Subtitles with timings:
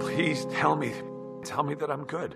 [0.00, 0.92] Please tell me,
[1.44, 2.34] tell me that I'm good.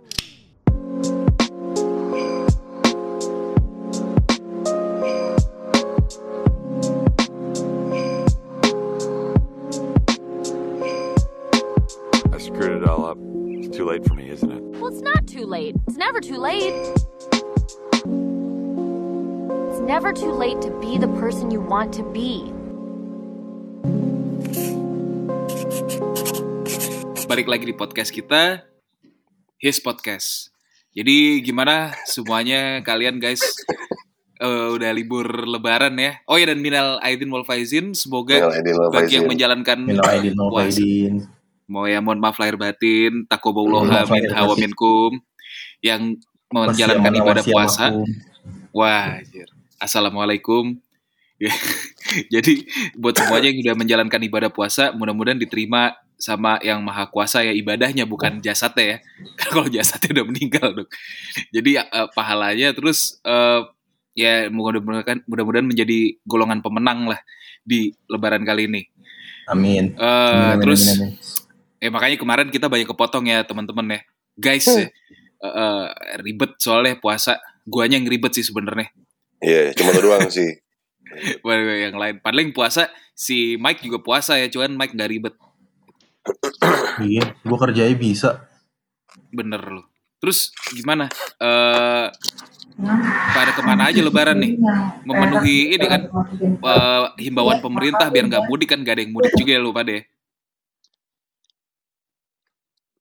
[12.33, 13.19] I screwed it all up.
[13.21, 14.63] It's too late for me, isn't it?
[14.79, 15.75] Well, it's not too late.
[15.89, 16.73] It's never too late.
[19.65, 22.53] It's never too late to be the person you want to be.
[27.29, 28.65] Balik lagi di podcast kita,
[29.61, 30.49] His Podcast.
[30.97, 33.45] Jadi gimana semuanya kalian guys
[34.41, 36.19] eh, udah libur lebaran ya?
[36.27, 38.49] Oh ya dan minal aidin wal faizin, semoga
[38.91, 41.15] bagi yang menjalankan Minal aidin wal puasa- faizin.
[41.69, 45.21] mau ya mohon maaf lahir batin, takobauloha min hawa minkum
[45.85, 46.17] yang
[46.49, 47.93] menjalankan ibadah puasa.
[48.73, 49.53] Wah, anjir.
[49.77, 50.81] Assalamualaikum.
[52.35, 52.65] Jadi
[52.97, 58.05] buat semuanya yang udah menjalankan ibadah puasa, mudah-mudahan diterima sama yang maha kuasa ya ibadahnya
[58.05, 58.99] bukan jasadnya ya.
[59.39, 60.91] Karena kalau jasadnya udah meninggal dong.
[61.55, 63.61] Jadi eh, pahalanya terus eh,
[64.19, 67.21] ya mudah-mudahan mudah-mudahan menjadi golongan pemenang lah
[67.63, 68.83] di Lebaran kali ini.
[69.49, 69.95] Amin.
[69.95, 71.83] Eh, Amin, terus amin, amin.
[71.87, 74.01] eh makanya kemarin kita banyak kepotong ya teman-teman ya.
[74.39, 74.91] Guys ya, eh,
[75.43, 75.87] eh,
[76.21, 77.39] ribet soalnya puasa.
[77.69, 78.91] Guanya yang ribet sih sebenarnya.
[79.39, 80.59] Iya, cuma lu doang sih.
[81.45, 82.17] Yang lain.
[82.21, 85.35] Yang puasa si Mike juga puasa ya, cuman Mike nggak ribet.
[87.03, 88.49] Iya, gua kerjanya bisa.
[89.31, 89.87] Bener loh.
[90.19, 91.07] Terus gimana?
[91.39, 92.07] Eh
[93.35, 94.55] pada ke mana aja Lebaran nih?
[95.03, 96.03] Memenuhi ini kan
[96.43, 99.93] eh, himbauan pemerintah biar nggak mudik kan gak ada yang mudik juga ya lu pada.
[99.99, 100.03] ya?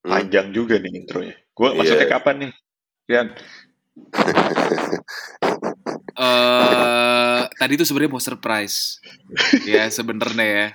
[0.07, 1.35] Panjang juga nih intronya.
[1.53, 1.77] Gue Iya.
[1.77, 2.51] maksudnya kapan nih?
[3.07, 3.27] Rian,
[6.17, 8.99] eh tadi itu sebenarnya mau surprise.
[9.69, 10.67] ya sebenarnya ya.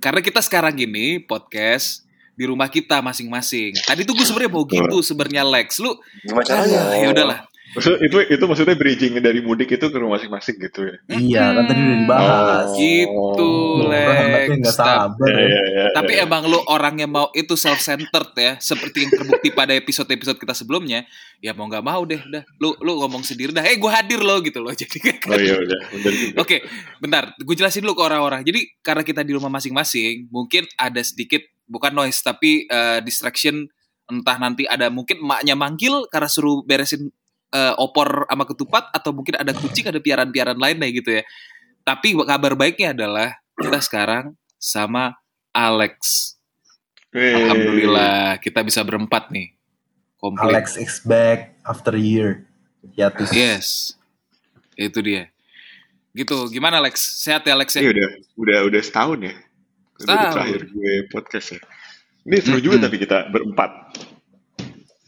[0.00, 3.76] Karena kita sekarang gini podcast di rumah kita masing-masing.
[3.84, 5.76] Tadi tuh gue sebenarnya mau gitu sebenarnya Lex.
[5.84, 5.92] Lu
[6.24, 6.80] Gimana caranya?
[6.96, 7.38] ya udahlah.
[7.70, 10.94] Maksud- itu itu maksudnya bridging dari mudik itu ke rumah masing-masing gitu ya?
[11.06, 12.66] Iya, kan tadi udah dibahas.
[12.66, 12.74] Oh.
[12.74, 13.52] Gitu,
[13.86, 14.46] Lex.
[14.58, 15.26] nggak Ta- sabar.
[15.30, 15.46] Ya, ya.
[15.46, 16.26] ya, ya, Tapi ya.
[16.26, 21.06] emang lu orang yang mau itu self-centered ya, seperti yang terbukti pada episode-episode kita sebelumnya.
[21.38, 22.42] Ya mau nggak mau deh, udah.
[22.58, 23.62] Lu lu ngomong sendiri dah.
[23.62, 24.74] Eh, gue hadir loh gitu loh.
[24.80, 24.98] Jadi
[25.30, 26.36] Oh iya udah, bener juga.
[26.42, 26.56] Oke,
[26.98, 27.32] bentar.
[27.38, 28.42] Gue jelasin dulu ke orang-orang.
[28.42, 33.70] Jadi karena kita di rumah masing-masing, mungkin ada sedikit bukan noise tapi eh, distraction.
[34.10, 37.14] Entah nanti ada mungkin emaknya manggil karena suruh beresin
[37.50, 41.22] eh, opor sama ketupat atau mungkin ada kucing, ada piaran-piaran lainnya gitu ya.
[41.82, 44.24] Tapi kabar baiknya adalah kita sekarang
[44.56, 45.16] sama
[45.50, 46.32] Alex.
[47.10, 47.34] Wih.
[47.42, 49.50] Alhamdulillah kita bisa berempat nih.
[50.20, 50.52] Komplit.
[50.52, 52.44] Alex is back after a year.
[52.94, 53.32] Hiatus.
[53.32, 53.66] Yes.
[54.76, 55.28] Itu dia.
[56.12, 56.36] Gitu.
[56.52, 57.00] Gimana Alex?
[57.24, 57.82] Sehat ya Alex ya?
[57.82, 59.34] Ini udah udah udah setahun ya.
[60.00, 60.32] Udah Setahun.
[60.32, 61.60] terakhir gue podcast ya.
[62.24, 62.86] Ini seru juga Mm-mm.
[62.88, 63.70] tapi kita berempat.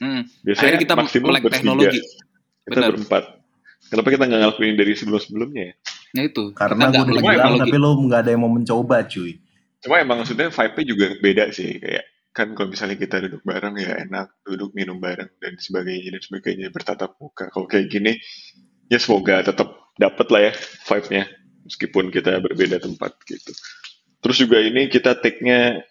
[0.00, 0.22] Hmm.
[0.42, 1.56] Biasanya Akhirnya kita maksimum melek bertiga.
[1.60, 2.00] teknologi.
[2.66, 2.90] Kita Benar.
[2.94, 3.24] berempat.
[3.90, 5.74] Kenapa kita nggak ngelakuin dari sebelum-sebelumnya ya?
[6.12, 6.44] Ya itu.
[6.54, 9.36] Karena gue udah bilang, tapi lo nggak ada yang mau mencoba, cuy.
[9.82, 11.82] Cuma emang maksudnya vibe-nya juga beda sih.
[11.82, 16.22] Kayak kan kalau misalnya kita duduk bareng ya enak duduk minum bareng dan sebagainya dan
[16.22, 17.50] sebagainya bertatap muka.
[17.50, 18.16] Kalau kayak gini
[18.88, 20.52] ya semoga tetap dapet lah ya
[20.88, 21.24] vibe-nya
[21.66, 23.52] meskipun kita berbeda tempat gitu.
[24.22, 25.82] Terus juga ini kita take-nya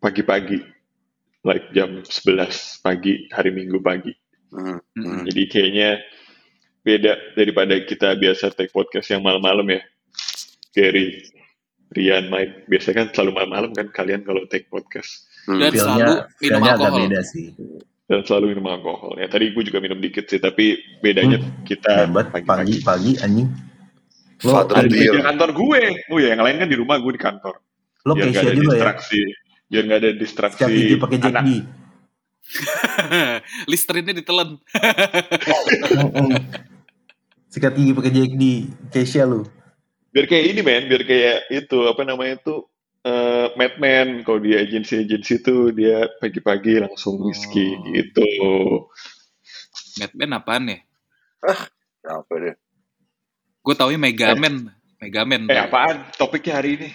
[0.00, 0.64] pagi-pagi
[1.44, 4.10] like jam 11 pagi hari Minggu pagi.
[4.54, 4.78] Hmm.
[4.94, 5.26] Mm-mm.
[5.26, 5.88] Jadi kayaknya
[6.80, 9.80] beda daripada kita biasa take podcast yang malam-malam ya.
[10.70, 11.22] Gary,
[11.90, 12.66] Rian, Mike.
[12.66, 15.26] Biasanya kan selalu malam-malam kan kalian kalau take podcast.
[15.46, 15.58] Hmm.
[15.58, 16.98] Dan selalu Feel-nya minum agak alkohol.
[17.02, 17.46] beda sih.
[18.04, 19.12] Dan selalu minum alkohol.
[19.18, 22.78] Ya tadi gue juga minum dikit sih, tapi bedanya kita Hebat, pagi-pagi.
[22.84, 23.48] pagi-pagi anjing.
[24.44, 25.80] Lo, Ada di kantor gue.
[26.12, 27.54] Oh ya, yang lain kan di rumah gue di kantor.
[28.04, 28.70] lo Biar nggak Keisha ada juga ya.
[28.76, 29.20] distraksi.
[29.64, 31.42] Biar nggak ada distraksi gigi pakai Jack anak.
[31.42, 31.50] D.
[33.70, 34.60] Listrinnya ditelen.
[35.94, 36.30] Mm-mm.
[37.48, 38.42] Sikat gigi pakai Jack D.
[38.90, 39.46] Keisha lu.
[40.14, 42.54] Biar kayak ini men, biar kayak itu apa namanya itu
[43.04, 47.92] eh Madman kalau di agensi-agensi itu dia pagi-pagi langsung whisky Oh.
[47.92, 48.26] gitu.
[50.00, 50.78] Batman apaan ya?
[52.06, 52.54] Apa deh?
[53.60, 54.72] Gue taunya Megaman.
[55.02, 55.52] Megaman.
[55.52, 56.88] Eh apaan topiknya hari ini?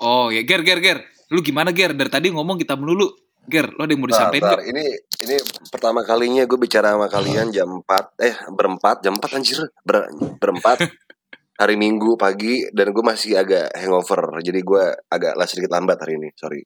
[0.00, 0.98] Oh ya, Ger, Ger, Ger.
[1.30, 1.94] Lu gimana Ger?
[1.94, 3.12] Dari tadi ngomong kita melulu.
[3.46, 4.58] Ger, lo ada yang mau disampaikan bentar.
[4.58, 4.70] nggak?
[4.70, 4.84] Ini
[5.22, 5.36] ini
[5.68, 7.84] pertama kalinya gue bicara sama kalian jam 4
[8.18, 10.80] eh berempat jam 4 anjir Ber- berempat
[11.60, 16.16] hari Minggu pagi dan gue masih agak hangover jadi gue agak lah sedikit lambat hari
[16.16, 16.64] ini sorry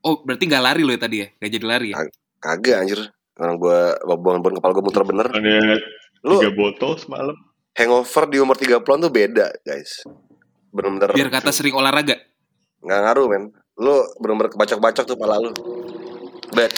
[0.00, 1.26] Oh, berarti nggak lari lo ya tadi ya?
[1.32, 1.96] Gak jadi lari ya?
[2.36, 3.00] kagak anjir
[3.34, 5.76] orang gue bangun-bangun kepala gue muter bener Ada
[6.22, 7.34] lu tiga botol semalam.
[7.72, 10.02] hangover di umur 30-an tuh beda guys
[10.68, 12.18] bener-bener Biar kata sering olahraga.
[12.78, 13.44] nggak ngaruh men
[13.76, 15.50] lu bener-bener kebacok-bacok tuh pala lu
[16.54, 16.72] but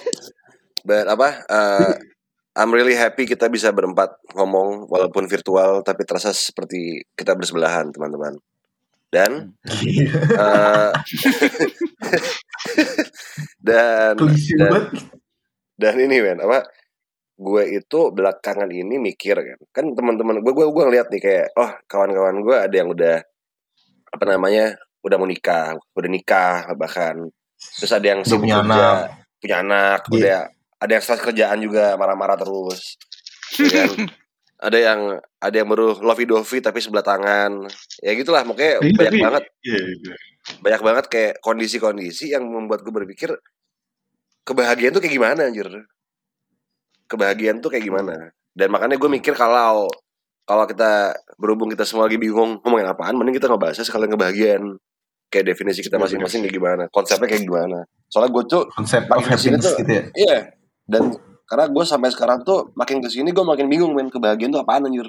[0.86, 1.92] but apa uh,
[2.58, 8.34] I'm really happy kita bisa berempat ngomong walaupun virtual tapi terasa seperti kita bersebelahan teman-teman.
[9.08, 9.56] Dan
[10.36, 10.90] uh,
[13.66, 14.74] dan dan,
[15.78, 16.66] dan ini men apa
[17.38, 19.58] gue itu belakangan ini mikir kan.
[19.70, 23.22] Kan teman-teman gue gue gue ngeliat nih kayak oh kawan-kawan gue ada yang udah
[24.12, 24.74] apa namanya
[25.06, 27.30] udah mau nikah udah nikah bahkan.
[27.78, 28.66] Terus ada yang sibuk kerja.
[28.66, 29.17] anak.
[29.38, 30.14] Punya anak Iya.
[30.14, 30.40] udah
[30.78, 32.94] ada yang stres kerjaan juga marah-marah terus.
[33.58, 33.90] Ya kan?
[34.66, 35.00] ada yang
[35.38, 37.66] ada yang baru lovey dovey tapi sebelah tangan.
[38.02, 39.44] Ya gitulah makanya Ini banyak tapi- banget.
[39.62, 40.14] Iya, iya.
[40.58, 43.30] banyak banget kayak kondisi-kondisi yang membuat gue berpikir
[44.42, 45.68] kebahagiaan tuh kayak gimana anjir?
[47.08, 48.32] Kebahagiaan tuh kayak gimana?
[48.52, 49.88] Dan makanya gue mikir kalau
[50.44, 54.62] kalau kita berhubung kita semua lagi bingung ngomongin apaan mending kita ngebahasnya sekalian kebahagiaan
[55.28, 59.62] kayak definisi kita masing-masing kayak gimana konsepnya kayak gimana soalnya gue tuh Konsep of happiness
[59.62, 60.04] tuh gitu ya.
[60.16, 60.36] iya
[60.88, 61.12] dan
[61.44, 64.88] karena gue sampai sekarang tuh makin ke sini gue makin bingung men kebahagiaan tuh apaan
[64.88, 65.08] anjir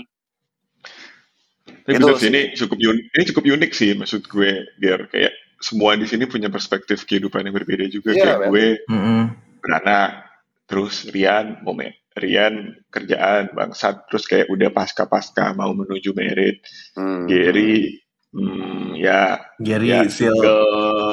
[1.85, 2.29] Tapi Itu bener sih.
[2.29, 6.47] ini cukup unik, ini cukup unik sih maksud gue, biar kayak semua di sini punya
[6.47, 8.13] perspektif kehidupan yang berbeda juga.
[8.13, 8.49] Iya, kayak men.
[8.53, 9.21] gue Mm-mm.
[9.59, 10.11] beranak,
[10.69, 16.61] terus Rian momen, Rian kerjaan bangsat, terus kayak udah pasca-pasca mau menuju merit,
[16.93, 17.25] hmm.
[17.25, 18.01] Gary,
[18.31, 20.65] hmm, ya, Gary ya still single,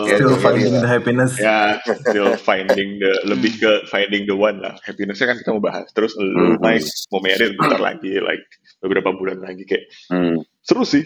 [0.05, 0.81] still Gary finding lah.
[0.81, 1.33] the happiness.
[1.37, 1.59] ya
[2.03, 6.13] still finding the lebih ke finding the one lah happinessnya kan kita mau bahas terus
[6.15, 6.61] lu Hmm.
[6.61, 8.45] Mike mau merit bentar lagi like
[8.79, 10.45] beberapa bulan lagi kayak Hmm.
[10.61, 11.05] seru sih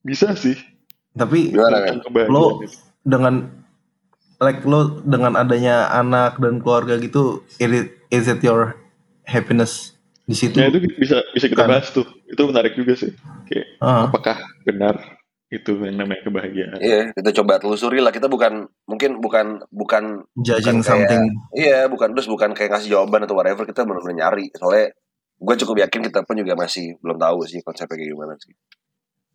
[0.00, 0.56] bisa sih
[1.10, 2.62] Tapi Gimana, kebahagiaan lo
[3.02, 3.34] dengan
[4.38, 8.78] like lo dengan adanya anak dan keluarga gitu is it, is it your
[9.22, 11.70] happiness di situ Nah itu bisa bisa kita Kan.
[11.74, 12.06] bahas tuh.
[12.30, 13.10] Itu menarik juga sih.
[13.44, 15.18] Kayak Ah, apakah benar
[15.50, 16.78] itu yang namanya kebahagiaan?
[16.78, 18.14] Iya, kita coba telusuri lah.
[18.14, 21.22] Kita bukan mungkin bukan bukan judging bukan kayak- something
[21.52, 23.66] Iya, bukan terus bukan kayak ngasih jawaban atau whatever.
[23.66, 24.46] Kita benar-benar nyari.
[24.54, 24.94] Soalnya
[25.40, 28.54] gue cukup yakin kita pun juga masih belum tahu sih konsepnya kayak gimana sih.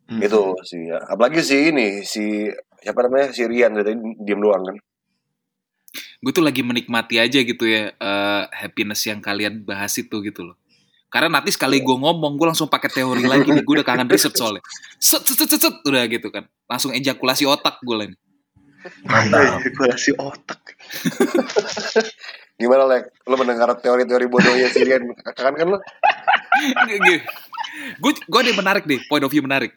[0.06, 0.22] Hmm.
[0.22, 1.02] Itu sih ya.
[1.04, 2.48] Apalagi si ini si
[2.80, 4.76] siapa namanya si Rian dari tadi diem doang kan.
[6.16, 10.56] gue tuh lagi menikmati aja gitu ya eh, happiness yang kalian bahas itu gitu loh.
[11.16, 13.64] Karena nanti sekali gue ngomong, gue langsung pakai teori lagi nih.
[13.64, 14.60] Gue udah kangen riset soalnya.
[15.00, 16.44] Set, set, set, set, set, udah gitu kan.
[16.68, 18.16] Langsung ejakulasi otak gue lah ini.
[19.08, 20.60] mantap Regulasi otak.
[22.60, 23.16] Gimana Lek?
[23.24, 25.08] Lo mendengar teori-teori bodohnya si Rian?
[25.32, 25.80] Kan kan lo?
[27.96, 29.72] Gue gue ada yang menarik deh, point of view menarik.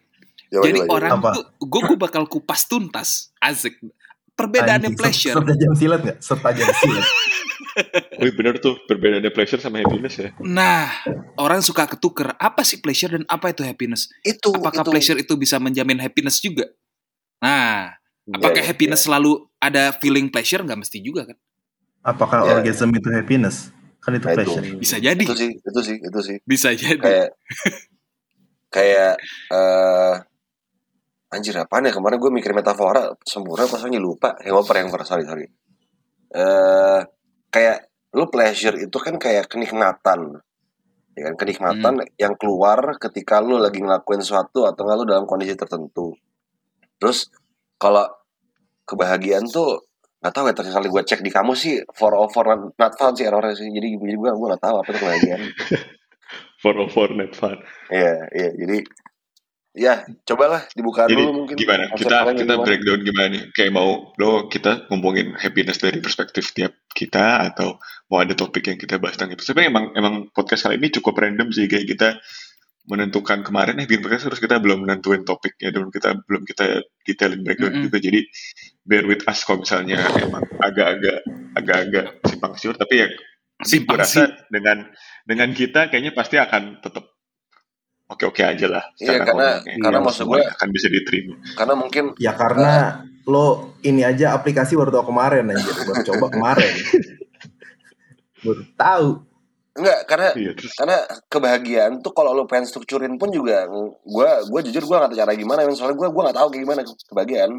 [0.51, 0.95] Coba, Jadi coba, coba.
[0.99, 1.29] orang Apa?
[1.39, 3.79] tuh, gue gue bakal kupas tuntas, asik.
[4.39, 5.35] Perbedaannya Anjing, pleasure.
[5.35, 7.07] setajam silat nggak setajam silat
[8.19, 10.31] Wih bener tuh perbedaannya pleasure sama happiness ya.
[10.41, 10.91] Nah,
[11.35, 12.35] orang suka ketuker.
[12.35, 14.11] Apa sih pleasure dan apa itu happiness?
[14.19, 14.91] Itu Apakah itu.
[14.91, 16.67] pleasure itu bisa menjamin happiness juga?
[17.39, 17.95] Nah,
[18.27, 20.59] apakah Iya, iya, happiness selalu ada feeling pleasure?
[20.59, 21.37] Nggak mesti juga kan?
[21.99, 22.51] apakah Ya.
[22.57, 24.39] orgasm itu happiness kan itu Nah, itu.
[24.39, 26.37] pleasure Bisa jadi, Itu sih, itu sih, itu sih.
[26.43, 26.99] bisa jadi.
[26.99, 27.29] kayak
[28.69, 29.13] kayak
[29.51, 30.13] eh
[31.29, 31.93] anjir apaan ya?
[31.93, 34.35] Kemarin gue mikir metafora sempurna pasalnya lupa.
[34.41, 35.45] Hangover hangover sorry sorry.
[36.33, 37.01] Eh
[37.49, 40.41] kayak lu pleasure itu kan kayak kenikmatan.
[41.13, 41.33] Ya kan?
[41.37, 46.13] Kenikmatan yang keluar ketika lu lagi ngelakuin sesuatu atau nggak lu dalam kondisi tertentu.
[46.99, 47.29] Terus
[47.79, 48.05] kalau
[48.83, 49.87] kebahagiaan tuh
[50.19, 52.93] nggak tahu ya terakhir kali gue cek di kamu sih for all for not, not
[52.99, 53.71] fun sih errornya sih.
[53.71, 55.41] Jadi jadi gue gue nggak tahu apa itu kebahagiaan.
[56.59, 57.55] For for net fun.
[57.87, 58.51] Iya, iya.
[58.51, 58.83] Jadi
[59.73, 61.55] ya cobalah dibuka Jadi dulu mungkin.
[61.55, 61.83] gimana?
[61.93, 62.65] Kita kita gimana.
[62.65, 63.43] breakdown gimana nih?
[63.53, 67.77] Kayak mau lo kita ngomongin happiness dari perspektif tiap kita atau
[68.09, 69.45] mau ada topik yang kita bahas tentang itu.
[69.45, 72.09] Sebenarnya emang emang podcast kali ini cukup random sih kayak kita
[72.89, 77.45] menentukan kemarin eh bikin podcast terus kita belum menentuin topiknya dan kita belum kita detailin
[77.45, 77.85] breakdown Mm-mm.
[77.85, 78.25] juga jadi
[78.81, 81.21] bear with us kalau misalnya emang agak-agak
[81.53, 83.09] agak-agak simpang siur tapi ya
[83.59, 84.87] Simpang rasa dengan
[85.27, 87.18] dengan kita kayaknya pasti akan tetap
[88.09, 88.83] oke-oke aja lah.
[88.97, 89.79] Iya, karena- ngomongnya.
[89.79, 91.33] karena Iya, maksud gue- akan bisa diterima.
[91.53, 92.71] Karena mungkin ya karena
[93.23, 93.45] lo
[93.81, 95.73] ini aja aplikasi baru tau kemarin anjir.
[95.79, 96.71] Baru coba kemarin.
[98.39, 99.07] Baru tahu
[99.75, 100.71] enggak karena iya terus?
[100.75, 100.97] karena
[101.27, 105.33] kebahagiaan tuh kalau lo pengen strukturin pun juga gue gue jujur gue nggak tahu cara
[105.33, 105.75] gimana men.
[105.75, 107.51] soalnya gue gue nggak tahu kayak gimana kebahagiaan.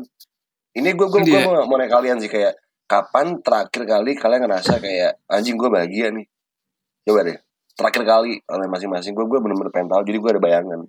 [0.71, 1.45] Ini gue gue Iya.
[1.45, 6.09] mau mau nanya kalian sih kayak kapan terakhir kali kalian ngerasa kayak anjing gue bahagia
[6.11, 6.27] nih?
[7.05, 7.39] Coba deh
[7.75, 10.81] terakhir kali oleh masing-masing gue gue bener-bener pengen tahu jadi gue ada bayangan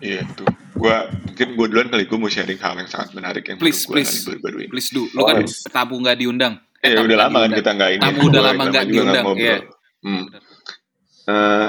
[0.00, 3.58] iya tuh gua mungkin gue duluan kali gue mau sharing hal yang sangat menarik yang
[3.60, 4.24] Please, gue please.
[4.24, 5.04] baru-baru ini Please do.
[5.12, 5.68] Lu Oh, kan yes.
[5.68, 6.54] tamu nggak diundang.
[6.80, 8.00] Eh, tamu udah lama kan kita nggak ini.
[8.00, 9.44] Tamu udah lama nggak diundang, ngobrol.
[9.44, 9.56] iya.
[10.00, 10.24] Hmm.
[11.28, 11.68] Eh,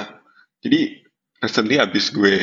[0.63, 0.79] jadi
[1.43, 2.35] recently abis gue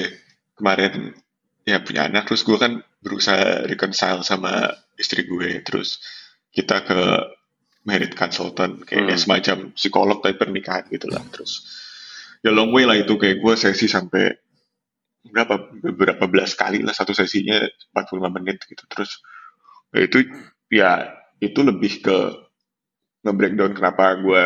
[0.53, 1.17] kemarin
[1.65, 4.69] ya punya anak, terus gue kan berusaha reconcile sama
[5.01, 5.97] istri gue, terus
[6.53, 7.01] kita ke
[7.87, 9.21] merit consultant kayak Hmm.
[9.21, 11.23] semacam psikolog tapi pernikahan gitu lah.
[11.31, 11.53] Terus
[12.43, 14.31] ya long way lah itu kayak gue sesi sampai
[15.29, 17.61] berapa beberapa belas kali lah satu sesinya
[17.95, 18.85] 45 menit gitu.
[18.89, 19.21] Terus
[19.95, 20.19] ya itu
[20.73, 20.91] ya
[21.43, 22.19] itu lebih ke
[23.27, 24.43] nge-breakdown kenapa gue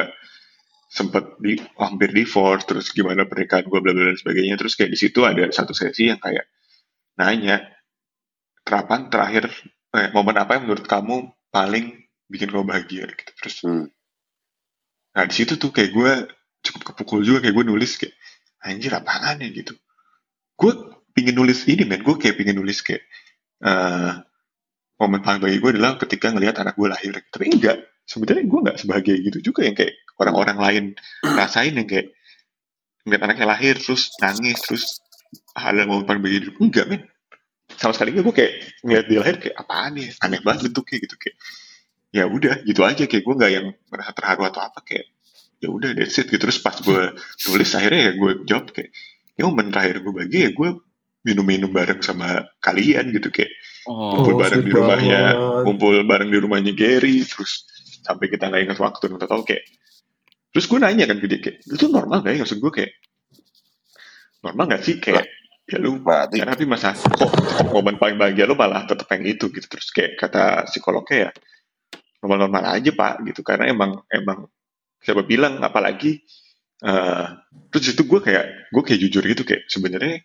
[0.92, 4.56] sempet di hampir divorce terus gimana pernikahan gue bla bla dan sebagainya.
[4.60, 6.46] Terus kayak di situ ada satu sesi yang kayak
[7.20, 7.62] nanya
[8.64, 9.50] kapan terakhir
[9.96, 12.01] eh, momen apa yang menurut kamu paling
[12.32, 13.32] bikin kamu bahagia gitu.
[13.36, 13.86] Terus Hmm.
[15.12, 16.12] nah di situ tuh kayak gue
[16.64, 18.16] cukup kepukul juga kayak gue nulis kayak
[18.64, 19.48] anjir apaan ya?
[19.52, 19.76] Gitu.
[20.56, 20.72] Gue
[21.12, 22.00] pingin nulis ini men.
[22.00, 23.04] Gue kayak pingin nulis kayak
[23.62, 24.12] eh
[24.96, 27.12] momen paling bagi gue adalah ketika ngelihat anak gue lahir.
[27.28, 27.84] Tapi enggak.
[28.02, 30.84] Sebenarnya gue nggak sebahagia gitu juga yang kayak orang-orang lain
[31.22, 32.10] rasain yang kayak
[33.06, 34.84] ngeliat anaknya lahir terus nangis terus
[35.54, 37.02] ada momen paling bagi hidup enggak men.
[37.78, 38.52] Sama sekali gue kayak
[38.84, 40.10] ngeliat dia lahir kayak apaan ya?
[40.22, 41.36] Aneh banget bentuknya gitu kayak
[42.12, 43.08] ya udah gitu aja.
[43.08, 45.08] Kayak gue nggak yang merasa terharu atau apa kayak
[45.58, 46.38] ya udah that's it gitu.
[46.38, 48.90] Terus pas gue tulis akhirnya ya gue jawab kayak
[49.34, 50.68] ya momen terakhir gue bagi ya gue
[51.22, 53.32] minum-minum bareng sama kalian gitu.
[53.32, 53.52] Kayak
[53.82, 55.64] Oh, kumpul bareng di rumahnya banget.
[55.66, 57.66] kumpul bareng di rumahnya Gary terus
[58.06, 59.66] sampai kita nggak ingat waktu dan tahu kayak
[60.54, 62.46] terus gue nanya kan ke dia kayak itu normal gak ya?
[62.46, 62.92] Maksud gue kayak
[64.38, 65.02] normal gak sih?
[65.02, 65.26] Kayak
[65.66, 66.38] ya lu Mati.
[66.38, 67.30] ya, tapi masa kok
[67.74, 69.66] momen paling bahagia lu malah tetep yang itu gitu.
[69.66, 71.30] Terus kayak kata psikolognya ya
[72.22, 73.42] normal-normal aja pak gitu.
[73.42, 74.46] Karena emang emang
[75.02, 76.22] siapa bilang apalagi
[76.82, 77.26] eh
[77.70, 80.22] terus itu gue kayak gue kayak jujur gitu kayak sebenarnya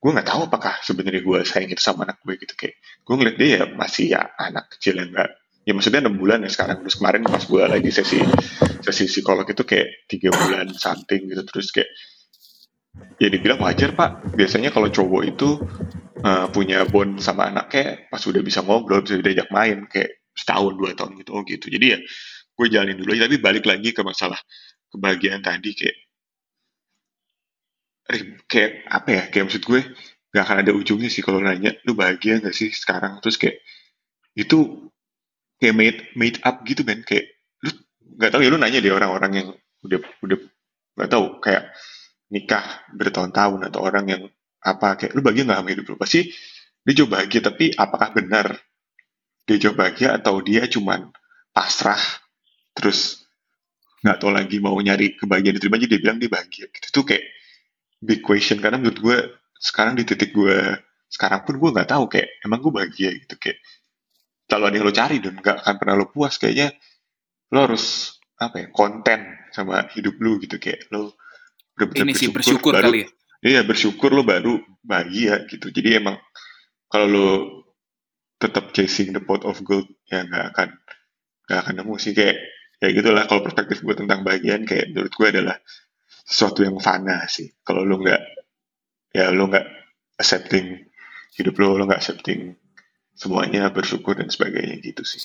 [0.00, 2.52] gue nggak tahu apakah sebenarnya gue sayang itu sama anak gue gitu.
[2.52, 5.32] Kayak gue ngeliat dia ya masih ya anak kecil yang enggak
[5.64, 6.84] ya maksudnya enam bulan ya sekarang.
[6.84, 8.20] Terus kemarin pas gue lagi sesi
[8.84, 11.42] sesi psikolog itu kayak tiga bulan something gitu.
[11.48, 11.90] Terus kayak
[13.16, 14.36] ya dibilang wajar pak.
[14.36, 15.48] Biasanya kalau cowok itu
[16.20, 20.92] eh, punya bond sama anaknya pas udah bisa ngobrol bisa diajak main kayak setahun dua
[20.98, 21.30] tahun gitu.
[21.32, 21.66] Oh gitu.
[21.70, 21.98] Jadi ya
[22.54, 24.38] gue jalanin dulu tapi balik lagi ke masalah
[24.94, 25.96] kebahagiaan tadi kayak
[28.50, 29.22] kayak apa ya?
[29.30, 29.80] Kayak maksud gue
[30.34, 33.22] gak akan ada ujungnya sih kalau nanya lu bahagia gak sih sekarang?
[33.22, 33.62] Terus kayak
[34.34, 34.90] itu
[35.62, 37.06] kayak made made up gitu men.
[37.06, 37.30] Kayak
[37.64, 37.70] lu
[38.18, 39.48] nggak tahu ya lu nanya deh orang-orang yang
[39.86, 40.38] udah udah
[40.98, 41.26] nggak tahu.
[41.40, 41.64] Kayak
[42.34, 44.22] nikah bertahun-tahun atau orang yang
[44.64, 45.96] apa kayak lu bahagia nggak sama hidup lu?
[45.96, 46.20] Pasti
[46.84, 48.46] dia jawab bahagia tapi apakah benar
[49.44, 51.12] dia jawab bahagia atau dia cuman
[51.52, 52.00] pasrah
[52.74, 53.24] terus
[54.04, 57.24] nggak tahu lagi mau nyari kebahagiaan diterima aja dia bilang dia bahagia gitu tuh kayak
[58.04, 59.16] big question karena menurut gue
[59.56, 60.76] sekarang di titik gue
[61.08, 63.62] sekarang pun gue nggak tahu kayak emang gue bahagia gitu kayak
[64.44, 66.76] selalu ada yang lo cari dan nggak akan pernah lo puas kayaknya
[67.54, 69.20] lo harus apa ya konten
[69.54, 71.16] sama hidup lu gitu kayak lo
[71.74, 73.08] bener-bener ini sih bersyukur baru, kali ya.
[73.44, 75.68] Iya bersyukur lo baru bahagia gitu.
[75.68, 76.16] Jadi emang
[76.88, 77.28] kalau lo
[78.38, 80.68] tetap chasing the pot of gold ya nggak akan
[81.48, 82.36] nggak akan nemu sih kayak
[82.80, 85.56] kayak gitulah kalau perspektif gue tentang bahagian kayak menurut gue adalah
[86.24, 87.52] sesuatu yang fana sih.
[87.60, 88.22] Kalau lo nggak
[89.14, 89.66] ya lo nggak
[90.18, 90.88] accepting
[91.36, 92.56] hidup lo lo nggak accepting
[93.14, 95.22] semuanya bersyukur dan sebagainya gitu sih.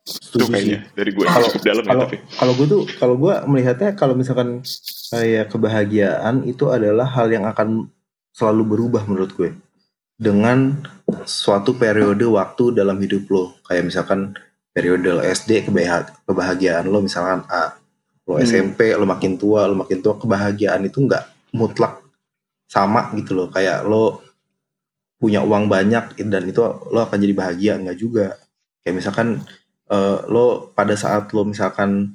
[0.00, 0.50] Itu sih.
[0.50, 2.16] kayaknya dari gue Kalau cukup dalam ya kalau tapi.
[2.40, 4.64] kalau gue tuh kalau gue melihatnya kalau misalkan
[5.12, 7.92] kayak kebahagiaan itu adalah hal yang akan
[8.32, 9.50] selalu berubah menurut gue
[10.20, 10.76] dengan
[11.24, 13.56] suatu periode waktu dalam hidup lo.
[13.64, 14.36] Kayak misalkan
[14.68, 17.72] periode lo SD kebahag- kebahagiaan lo misalkan A.
[18.28, 18.44] Lo Hmm.
[18.44, 22.04] SMP lo makin tua lo makin tua kebahagiaan itu nggak mutlak
[22.68, 23.48] sama gitu loh.
[23.48, 24.20] Kayak lo
[25.16, 28.36] punya uang banyak dan itu lo akan jadi bahagia nggak juga.
[28.84, 29.28] Kayak misalkan
[29.88, 32.12] eh, lo pada saat lo misalkan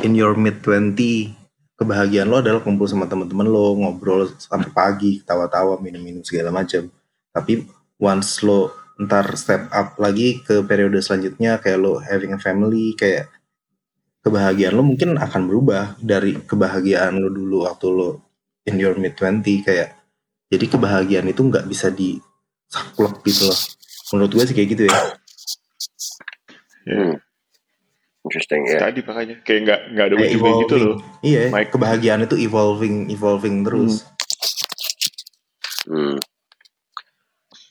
[0.00, 1.43] in your mid 20
[1.74, 6.86] kebahagiaan lo adalah kumpul sama teman-teman lo ngobrol sampai pagi ketawa-tawa minum-minum segala macam.
[7.34, 7.66] Tapi
[7.98, 13.26] once lo ntar step up lagi ke periode selanjutnya kayak lo having a family kayak
[14.22, 18.22] kebahagiaan lo mungkin akan berubah dari kebahagiaan lo dulu waktu lo
[18.70, 19.98] in your mid 20 kayak
[20.46, 23.60] jadi kebahagiaan itu nggak bisa disaklek gitu loh.
[24.14, 25.00] Menurut gue sih kayak gitu Ya,
[26.84, 27.16] Hmm.
[28.24, 28.78] Interesting ya.
[28.80, 30.82] Tadi makanya kayak nggak nggak ada ujungnya gitu evolving.
[30.82, 30.98] loh.
[31.20, 31.70] Iya, Mike.
[31.70, 33.94] kebahagiaan itu evolving, evolving terus.
[35.84, 36.16] Hmm.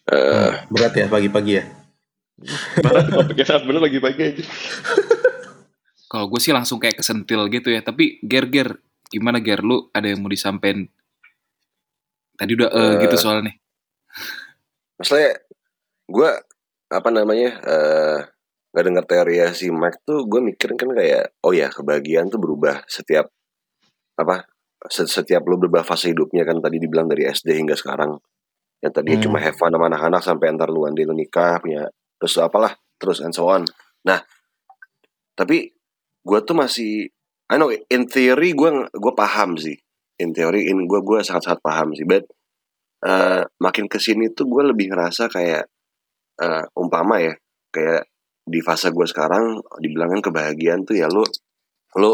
[0.05, 1.63] Eh, Berat ya pagi-pagi ya.
[2.79, 4.43] Malah topiknya sangat bener lagi-pagi aja.
[6.11, 7.81] Kalau gue sih langsung kayak kesentil gitu ya.
[7.81, 8.69] Tapi Ger Ger,
[9.07, 9.59] gimana Ger?
[9.59, 10.85] Lu ada yang mau disampein?
[12.33, 12.93] Tadi udah eh Eh.
[13.01, 13.53] gitu soalnya.
[14.93, 15.41] maksudnya
[16.05, 16.29] gue
[16.87, 18.19] apa namanya eh
[18.73, 22.41] nggak dengar teori ya si Mike tuh gue mikirin kan kayak oh ya kebahagiaan tuh
[22.41, 23.29] berubah setiap
[24.17, 24.49] apa
[24.89, 28.17] se- setiap lo berubah fase hidupnya kan tadi dibilang dari SD hingga sekarang
[28.83, 29.25] yang tadinya Hmm.
[29.29, 31.87] cuma have fun sama anak-anak sampai ntar lu andai lu nikah punya
[32.19, 33.63] terus apalah terus and so on.
[34.03, 34.19] Nah,
[35.37, 35.71] tapi
[36.23, 37.07] gue tuh masih
[37.51, 39.77] I know in theory gue gue paham sih.
[40.21, 42.05] In theory in gue gue sangat sangat paham sih.
[42.07, 42.25] But
[43.05, 45.67] uh, makin ke sini tuh gue lebih ngerasa kayak
[46.41, 47.33] uh, umpama ya
[47.73, 48.07] kayak
[48.43, 51.23] di fase gue sekarang dibilangin kebahagiaan tuh ya lu
[51.99, 52.11] lu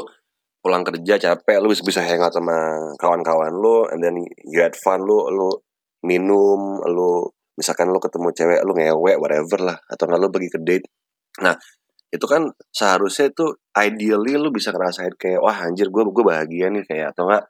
[0.60, 2.54] pulang kerja capek lu bisa bisa hangout sama
[3.02, 5.50] kawan-kawan lu and then you had fun lu lu
[6.06, 7.26] minum lu
[7.58, 10.88] misalkan lu ketemu cewek lu ngewe whatever lah atau nggak lu pergi ke date.
[11.44, 11.56] Nah
[12.10, 13.46] itu kan seharusnya itu
[13.76, 17.44] ideally lu bisa ngerasain kayak wah anjir gue gue bahagia nih kayak atau enggak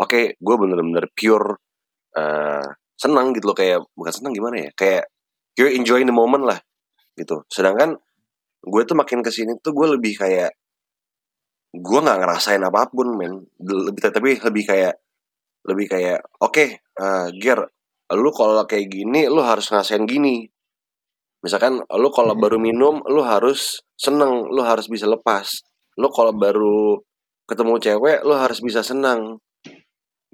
[0.00, 1.60] oke okay, gue bener-bener pure
[2.18, 2.66] uh,
[2.98, 5.04] senang gitu loh kayak bukan senang gimana ya kayak
[5.54, 6.58] you're enjoying the moment lah
[7.14, 7.44] gitu.
[7.52, 8.00] Sedangkan
[8.60, 10.52] gue tuh makin ke sini tuh gue lebih kayak
[11.70, 13.46] gue nggak ngerasain apa pun men.
[13.60, 14.94] Lebih tapi lebih kayak
[15.64, 17.68] lebih kayak oke okay, uh, gear
[18.10, 20.50] lu kalau kayak gini lu harus ngerasain gini.
[21.40, 25.62] Misalkan lu kalau baru minum lu harus seneng lu harus bisa lepas.
[25.96, 27.00] Lu kalau baru
[27.46, 29.38] ketemu cewek lu harus bisa senang.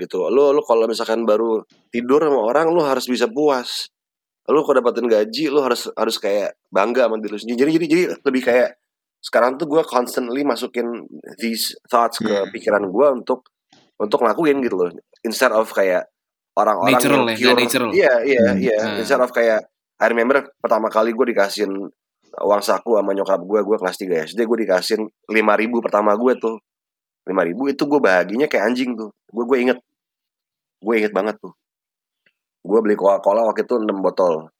[0.00, 0.18] Gitu.
[0.32, 3.92] Lu lu kalau misalkan baru tidur sama orang lu harus bisa puas
[4.46, 7.86] lu kalau dapetin gaji lu harus harus kayak bangga sama diri lu sendiri jadi jadi
[7.86, 8.68] jadi lebih kayak
[9.18, 11.02] sekarang tuh gue constantly masukin
[11.36, 12.50] these thoughts ke Hmm.
[12.50, 13.50] pikiran gue untuk
[13.96, 14.90] untuk ngelakuin gitu loh
[15.22, 16.06] instead of kayak
[16.54, 17.90] orang-orang Natural yang ya, pure natural.
[17.90, 18.58] iya iya Hmm.
[18.60, 19.00] iya Hmm.
[19.00, 21.72] instead of kayak I remember pertama kali gue dikasihin
[22.36, 26.36] uang saku sama nyokap gue gue kelas 3 SD gue dikasihin lima ribu pertama gue
[26.36, 26.60] tuh
[27.26, 29.78] lima ribu itu gue bahagianya kayak anjing tuh gue gue inget
[30.78, 31.56] gue inget banget tuh
[32.66, 34.50] gue beli coca cola waktu itu 6 botol.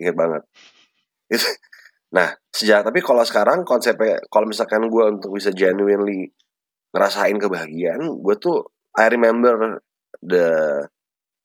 [0.00, 0.42] Inget banget.
[2.12, 6.28] Nah sejak tapi kalau sekarang konsepnya kalau misalkan gue untuk bisa genuinely
[6.92, 8.68] ngerasain kebahagiaan gue tuh
[9.00, 9.80] I remember
[10.20, 10.44] the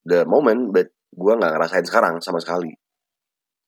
[0.04, 2.76] the moment but gue nggak ngerasain sekarang sama sekali.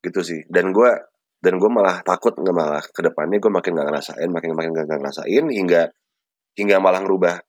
[0.03, 0.44] Gitu sih.
[0.51, 0.91] Dan gue
[1.39, 5.00] dan gue malah takut nggak malah ke depannya gue makin nggak ngerasain makin makin nggak
[5.00, 5.88] ngerasain hingga
[6.60, 7.39] hingga malah ngerubah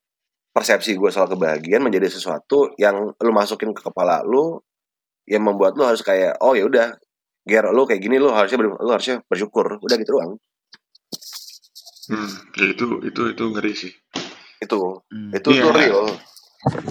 [0.50, 4.58] persepsi gue soal kebahagiaan menjadi sesuatu yang lu masukin ke kepala lu
[5.24, 6.98] yang membuat lu harus kayak oh ya udah
[7.40, 10.34] Ger, lu kayak gini lu harusnya ber- lu harusnya bersyukur udah gitu doang
[12.06, 13.92] Hmm, ya itu itu itu ngeri sih.
[14.58, 15.30] itu Hmm.
[15.30, 15.62] itu Iya.
[15.62, 16.02] tuh real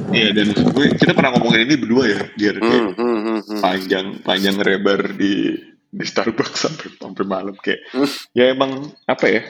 [0.09, 3.39] Iya dan maksud gue kita pernah ngomongin ini berdua ya, biar kayak hmm, hmm, hmm,
[3.45, 3.59] hmm.
[3.59, 5.53] panjang panjang lebar di
[5.85, 8.09] di Starbucks sampai sampai malam kayak Hmm.
[8.31, 8.71] ya emang
[9.05, 9.41] apa ya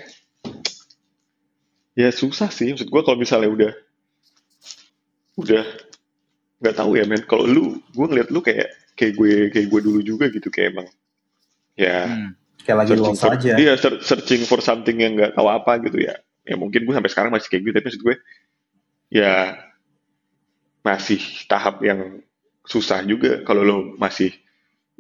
[1.95, 3.72] ya susah sih maksud gue kalau misalnya udah
[5.39, 5.65] udah.
[6.60, 7.23] Nggak tahu ya men.
[7.23, 8.67] Kalau lu gue ngeliat lu kayak
[8.99, 10.88] kayak gue kayak gue dulu juga gitu kayak emang
[11.80, 12.32] ya Hmm.
[12.67, 13.75] kayak lagi searching for, aja.
[13.80, 16.19] ser- searching for something yang nggak tahu apa gitu ya.
[16.43, 18.15] Ya mungkin gue sampai sekarang masih kayak gitu tapi maksud gue
[19.10, 19.56] ya
[20.84, 22.19] masih tahap yang
[22.67, 23.39] susah juga.
[23.47, 24.36] Kalau lo masih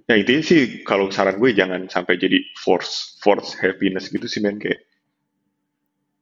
[0.07, 4.57] ya intinya sih kalau saran gue jangan sampai jadi force force happiness gitu sih men
[4.57, 4.79] kayak.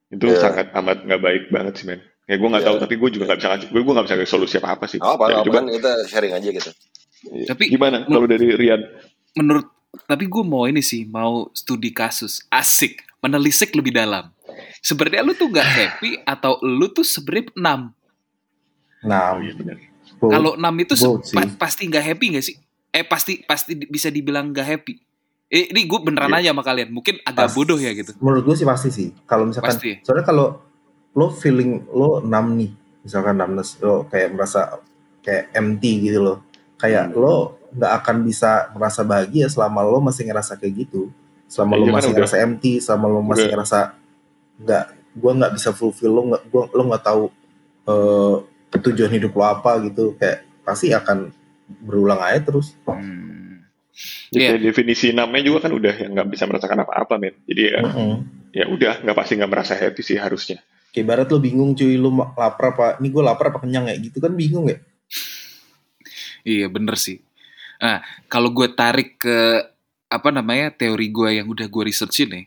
[0.09, 0.39] Itu Iya.
[0.41, 2.69] sangat amat nggak baik banget sih men ya gue nggak Iya.
[2.69, 4.85] tahu tapi gue juga nggak bisa ngasih gue gue nggak bisa ngasih solusi apa apa
[4.85, 4.99] sih.
[4.99, 5.59] Apa apa, Ya, apa coba.
[5.65, 6.71] kita sharing aja gitu.
[7.45, 8.81] Tapi- gimana kalau dari Rian?
[9.33, 9.67] menurut
[10.03, 12.43] tapi gue mau ini sih mau studi kasus.
[12.47, 14.29] Asik menelisik lebih dalam.
[14.79, 17.79] Sebenarnya lu tuh gak happy atau lu tuh sebenarnya enam?
[19.01, 19.53] Nah oh iya
[20.17, 21.35] kalau enam itu se- both sih.
[21.35, 22.55] pa- pasti nggak happy gak sih?
[22.89, 24.93] Eh pasti pasti bisa dibilang gak happy.
[25.47, 26.39] Eh, ini gue beneran Iya.
[26.41, 26.89] aja sama kalian.
[26.91, 28.11] Mungkin agak Pas- bodoh ya gitu.
[28.19, 29.07] menurut gue sih pasti sih.
[29.23, 29.91] Kalau misalkan Pasti.
[30.01, 30.59] soalnya kalau
[31.17, 32.69] lo feeling lo enam nih
[33.01, 34.77] misalkan numbness lo kayak merasa
[35.19, 36.37] kayak empty gitu loh
[36.75, 37.17] kayak Hmm.
[37.17, 37.35] lo
[37.67, 41.09] nggak akan bisa merasa bahagia selama lo masih ngerasa kayak gitu
[41.47, 42.15] selama Iya lo masih udah.
[42.15, 43.51] ngerasa empty selama lo masih Udah.
[43.51, 43.79] ngerasa
[44.57, 47.23] nggak gua nggak bisa fulfill lo nggak gua lo nggak tahu
[47.83, 48.35] eh,
[48.77, 51.33] tujuan hidup lo apa gitu kayak pasti akan
[51.81, 53.65] berulang aja terus Hmm.
[54.29, 54.61] Ya, Iya.
[54.61, 58.13] definisi namanya juga kan udah yang nggak bisa merasakan apa-apa men jadi ya Mm-mm.
[58.53, 60.61] ya udah nggak pasti nggak merasa happy sih harusnya
[60.95, 64.17] kayak ibarat lo bingung cuy lo lapar apa ini gue lapar apa kenyang ya gitu
[64.23, 64.77] kan bingung ya
[66.47, 67.19] Iya bener sih.
[67.83, 67.99] Nah
[68.31, 69.67] kalau gue tarik ke
[70.07, 72.45] apa namanya teori gue yang udah gue researchin nih.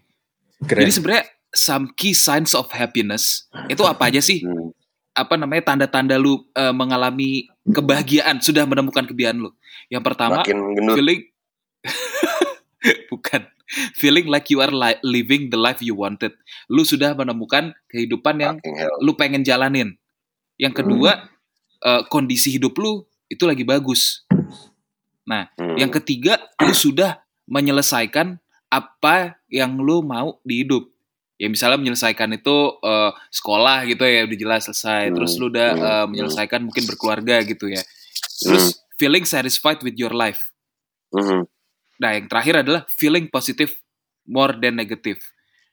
[0.65, 4.41] keren Jadi sebenarnya some key signs of happiness itu apa aja sih?
[4.41, 4.73] Hmm.
[5.13, 9.53] Apa namanya tanda-tanda lu eh, mengalami kebahagiaan sudah menemukan kebahagiaan lu?
[9.93, 11.21] Yang pertama makin gendut feeling
[13.13, 13.45] bukan
[13.95, 16.35] feeling like you are li- living the life you wanted.
[16.67, 18.57] Lu sudah menemukan kehidupan yang
[19.03, 19.95] lu pengen jalanin.
[20.59, 21.31] Yang kedua
[21.81, 24.27] eh, kondisi hidup lu itu lagi bagus.
[25.31, 25.79] Hmm.
[25.79, 30.91] Yang ketiga, lu sudah menyelesaikan apa yang lu mau di hidup.
[31.41, 35.15] Ya misalnya menyelesaikan itu eh, sekolah gitu ya udah jelas selesai.
[35.15, 36.07] Terus lu udah Hmm, hmm.
[36.11, 37.83] menyelesaikan mungkin berkeluarga gitu ya.
[38.43, 40.51] Terus feeling satisfied with your life.
[41.15, 41.47] Mhm.
[42.01, 43.71] Nah yang terakhir adalah feeling positive
[44.27, 45.21] more than negative.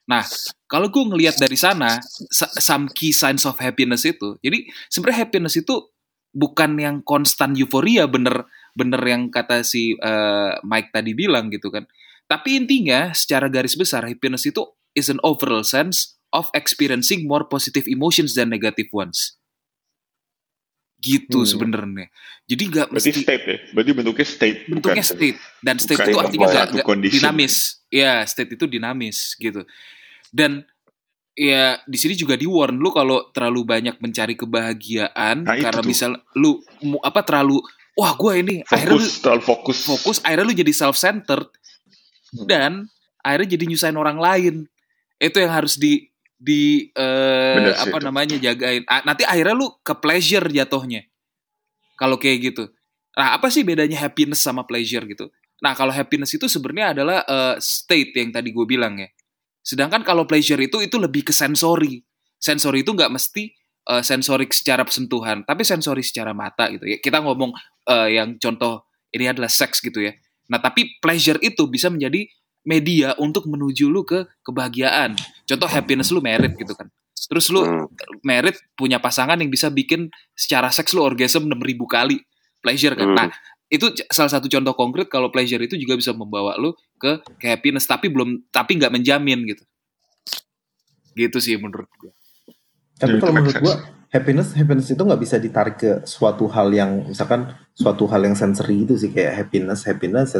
[0.07, 0.23] Nah,
[0.71, 1.99] kalau gue ngelihat dari sana,
[2.31, 5.83] sa- some key signs of happiness itu, jadi sebenarnya happiness itu
[6.31, 11.83] bukan yang konstan euforia, bener bener yang kata si eh, Mike tadi bilang gitu kan.
[12.27, 14.63] Tapi intinya, secara garis besar, happiness itu
[14.95, 19.36] is an overall sense of experiencing more positive emotions than negative ones.
[20.97, 21.45] Gitu Hmm.
[21.45, 22.09] sebenarnya.
[22.43, 23.57] Jadi nggak Berarti mesti state ya?
[23.69, 24.59] Berarti bentuknya state.
[24.65, 27.15] bentuknya bukan state dan state bukan itu artinya nggak condition.
[27.21, 27.55] dinamis
[27.87, 29.61] ya state itu dinamis gitu
[30.29, 30.65] dan
[31.33, 35.79] ya di sini juga di warn lu kalau terlalu banyak mencari kebahagiaan Nah, itu karena
[35.79, 35.87] tuh.
[35.87, 36.57] misal lu
[36.99, 37.61] apa terlalu
[37.93, 39.77] wah gue ini akhirnya lu Fokus, terlalu fokus.
[39.85, 41.47] fokus akhirnya lu jadi self centered
[42.27, 42.43] Hmm.
[42.43, 42.71] dan
[43.21, 44.55] akhirnya jadi nyusahin orang lain
[45.15, 48.05] itu yang harus di di eh, sih apa itu.
[48.05, 48.85] namanya jagain.
[48.85, 51.09] Ah, nanti akhirnya lu ke pleasure jatuhnya.
[51.97, 52.69] Kalau kayak gitu.
[53.17, 55.33] Nah apa sih bedanya happiness sama pleasure gitu?
[55.65, 59.09] Nah kalau happiness itu sebenarnya adalah eh, state yang tadi gue bilang ya.
[59.65, 62.05] Sedangkan kalau pleasure itu itu lebih ke sensori.
[62.37, 63.49] Sensori itu nggak mesti
[63.89, 67.01] eh, sensorik secara sentuhan tapi sensori secara mata gitu ya.
[67.01, 67.49] Kita ngomong
[67.89, 70.13] eh, yang contoh ini adalah seks gitu ya.
[70.53, 72.29] Nah tapi pleasure itu bisa menjadi
[72.67, 75.15] media untuk menuju lu ke kebahagiaan
[75.47, 76.91] contoh happiness lu merit gitu kan
[77.27, 77.87] terus lu Hmm.
[78.23, 82.17] merit punya pasangan yang bisa bikin secara seks lu orgasm 6000 kali
[82.61, 83.07] pleasure kan.
[83.07, 83.17] Hmm.
[83.17, 83.27] Nah,
[83.67, 87.83] itu salah satu contoh konkret kalau pleasure itu juga bisa membawa lu ke, ke happiness
[87.83, 89.63] tapi belum tapi nggak menjamin gitu.
[91.15, 92.11] Gitu sih menurut gue.
[92.97, 93.75] Tapi kalau menurut gua
[94.09, 98.87] happiness happiness itu nggak bisa ditarik ke suatu hal yang misalkan suatu hal yang sensory
[98.87, 100.33] itu sih kayak happiness happiness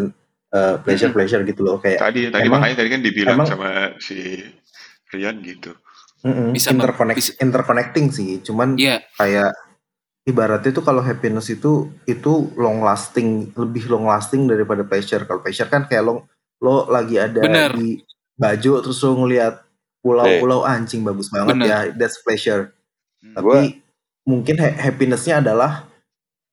[0.51, 3.69] uh, pleasure pleasure gitu loh kayak Tadi tadi Emang- makanya tadi kan dibilang emang- sama
[3.97, 4.39] si
[5.07, 5.71] Rian gitu.
[6.21, 9.51] mm-mm, Bisa mem- interconnect bisa- interconnecting sih cuman Iya, kayak
[10.23, 15.67] ibaratnya tuh kalau happiness itu itu long lasting lebih long lasting daripada pleasure kalau pleasure
[15.67, 16.27] kan kayak lo
[16.59, 17.71] lo lagi ada Bener.
[17.71, 18.01] di
[18.33, 19.63] baju terus lo ngelihat
[19.97, 21.65] pulau-pulau anjing bagus banget Bener.
[21.65, 22.75] ya that's pleasure
[23.17, 23.33] Hmm.
[23.33, 23.81] tapi
[24.23, 25.87] mungkin ha- happinessnya adalah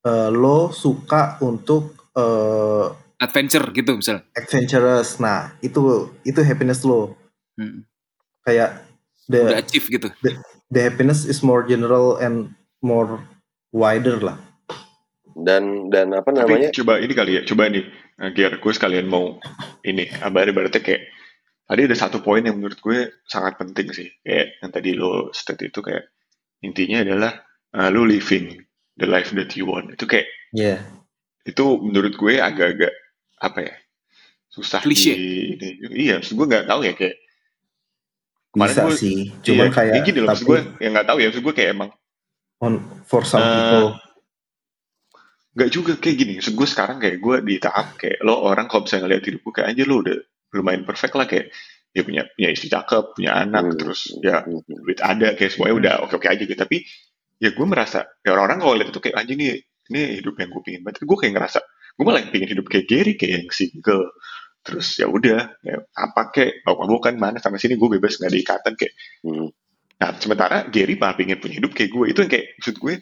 [0.01, 4.23] eh, lo suka untuk eh, adventure gitu misalnya.
[4.35, 5.81] adventurous nah itu
[6.23, 7.15] itu happiness lo
[7.55, 7.87] Hmm.
[8.43, 8.83] kayak
[9.31, 10.11] Udah the achieve gitu.
[10.69, 12.51] the happiness is more general and
[12.83, 13.23] more
[13.71, 14.35] wider lah
[15.35, 16.71] Dan dan apa Tapi namanya?
[16.71, 17.83] coba ini kali ya, coba nih,
[18.23, 19.35] uh, Gier, gue sekalian mau
[19.83, 21.11] ini, abar ibaratnya kayak
[21.67, 25.75] tadi ada satu poin yang menurut gue sangat penting sih, kayak yang tadi lo state
[25.75, 26.07] itu kayak
[26.63, 27.33] intinya adalah
[27.75, 28.63] uh, lo living
[28.95, 29.91] the life that you want.
[29.91, 30.79] Itu kayak ya
[31.43, 32.95] itu menurut gue agak-agak
[33.37, 33.75] apa ya
[34.49, 35.11] susah Klise.
[35.11, 35.69] di ini.
[36.07, 37.17] Iya, maksud gue nggak tahu ya kayak
[38.51, 41.07] Kemarin bisa gue- sih cuman iya, kayak ya gini loh, maksud tapi gue yang nggak
[41.07, 41.91] tahu ya, maksud gue kayak emang
[42.61, 43.99] on for some Eh, people
[45.55, 46.33] Gak juga kayak gini.
[46.35, 49.55] Maksud gue sekarang kayak gue di tahap kayak lo orang kalau bisa ngeliat hidup gue
[49.55, 50.17] kayak aja lo udah
[50.51, 51.55] lumayan perfect lah kayak
[51.95, 53.79] ya punya punya istri cakep, punya anak, Hmm.
[53.79, 56.59] terus ya duit ada kayak semuanya udah oke oke aja gitu.
[56.59, 56.83] Tapi
[57.39, 59.51] ya gue merasa ya orang-orang kalau lihat itu kayak anjing nih
[59.95, 61.07] ini hidup yang gue pingin banget.
[61.07, 61.59] Gue kayak ngerasa
[61.95, 64.11] gue malah yang pingin hidup kayak Gary kayak yang single.
[64.65, 68.39] Terus ya udah ya apa kayak oh bukan mana sama sini gue bebas nggak ada
[68.39, 68.95] ikatan kayak.
[69.23, 69.49] Hmm.
[69.95, 72.95] Nah sementara Gary malah pingin punya hidup kayak gue itu yang kayak maksud gue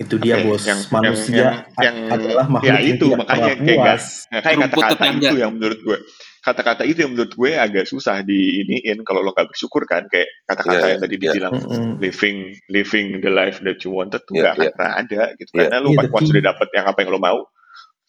[0.00, 3.18] itu dia Oke, bos yang- manusia yang- a- yang- adalah ya makhluk yang itu, tidak
[3.22, 5.98] makanya kayak puas Nah, kayak kata-kata itu yang menurut gue
[6.42, 10.74] kata-kata itu yang menurut gue agak susah diiniin kalau lo gak bersyukur kan kayak kata-kata
[10.74, 11.22] Iya, yang tadi iya.
[11.22, 11.88] dibilang Mm-mm.
[12.02, 14.72] living living the life that you wanted tuh Iya, gak akan iya.
[14.74, 15.60] pernah ada gitu Iya.
[15.62, 17.40] karena lo Iya, pas sudah dapet yang apa yang lo mau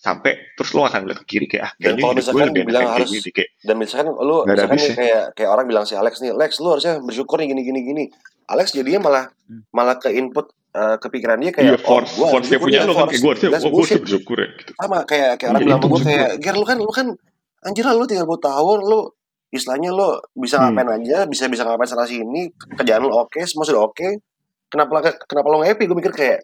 [0.04, 2.60] sampai terus lo akan ngeliat ke kiri kayak ah Dan kayaknya kalau gue misalkan lebih
[2.60, 5.94] enak bilang harus- gini kayak Dan misalkan ada misalkan nih kayak kayak orang bilang si
[5.96, 8.04] Alex nih, Lex lu harusnya bersyukur nih gini gini gini.
[8.46, 9.64] Alex jadinya malah Hmm.
[9.72, 13.06] malah ke input eh, kepikiran dia kayak force gua force dia punya nih, lo kan
[13.06, 15.80] kayak gue harusnya oh, gue harusnya bersyukur ya gitu sama kayak kayak orang Iya, bilang
[15.86, 17.08] gue kayak Ger lu kan lu kan
[17.62, 19.00] anjir lah lu 30 tahun lu
[19.50, 20.74] istilahnya lu bisa Hmm.
[20.74, 24.08] ngapain aja bisa bisa ngapain sana sini kerjaan lu oke semua sudah oke
[24.68, 24.92] kenapa
[25.24, 26.40] kenapa lu nggak happy gue mikir kayak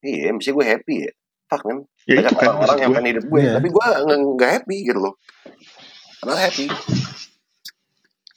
[0.00, 1.12] iya mesti gue happy ya
[1.48, 1.82] fuck man.
[2.06, 3.52] Ya banyak itu kan orang-orang yang gue pengen hidup gue Iya.
[3.58, 3.86] tapi gue
[4.36, 5.14] nggak happy gitu loh.
[6.20, 6.66] Padahal happy.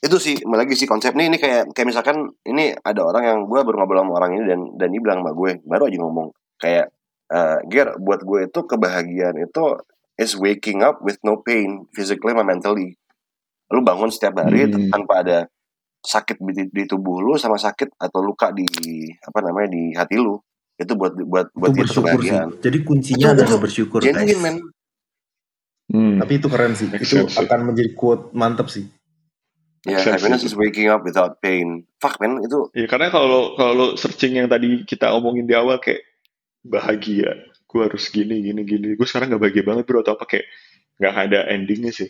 [0.02, 3.60] Itu sih lagi sih konsep nih ini kayak kayak misalkan ini ada orang yang gue
[3.62, 6.86] baru ngobrol sama orang ini dan dan dia bilang sama gue baru aja ngomong kayak
[7.30, 9.64] eh Ger buat gue itu kebahagiaan itu
[10.18, 12.98] is waking up with no pain physically and mentally.
[13.70, 14.90] Lu bangun setiap hari Hmm.
[14.90, 15.38] tanpa ada
[16.02, 18.66] sakit di, di tubuh lu sama sakit atau luka di
[19.22, 20.34] apa namanya di hati lu
[20.82, 24.40] itu buat buat buat itu bersyukur sih jadi kuncinya Itu- adalah itu bersyukur genuine guys
[24.40, 24.56] man
[25.92, 26.16] Hmm.
[26.16, 27.42] tapi itu keren sih Make itu sense sih.
[27.42, 28.88] akan menjadi quote mantap sih
[29.82, 31.82] Ya, sense happiness is waking up without pain.
[31.98, 35.82] Fuck man, itu Ya karena kalau kalau lo searching yang tadi kita omongin di awal
[35.82, 36.06] kayak
[36.62, 37.34] bahagia,
[37.66, 38.94] gue harus gini gini gini.
[38.94, 40.46] Gue sekarang nggak bahagia banget bro atau apa kayak
[41.02, 42.06] nggak ada endingnya sih.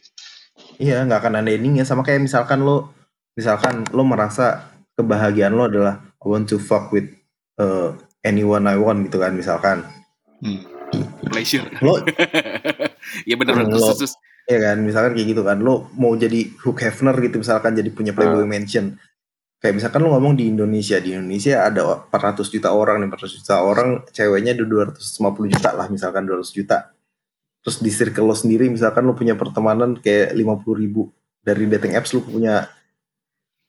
[0.76, 1.88] Iya, nggak akan ada endingnya.
[1.88, 2.92] Sama kayak misalkan lo,
[3.32, 7.08] misalkan lo merasa kebahagiaan lo adalah I want to fuck with
[7.56, 9.86] uh, anyone I want gitu kan, misalkan.
[10.42, 10.66] Hmm.
[11.32, 12.04] pleasure Lo,
[13.28, 14.12] ya bener Lo- terus,
[14.44, 15.56] ya kan, misalkan kayak gitu kan.
[15.62, 19.00] Lo mau jadi Hugh Hefner gitu, misalkan jadi punya Playboy Mansion.
[19.62, 23.56] Kayak misalkan lo ngomong di Indonesia, di Indonesia ada 400 juta orang, nih 400 juta
[23.62, 26.90] orang, ceweknya ada 250 juta lah, misalkan 200 juta.
[27.62, 31.14] Terus di circle lo sendiri, misalkan lo punya pertemanan kayak 50 ribu.
[31.46, 32.66] Dari dating apps lo punya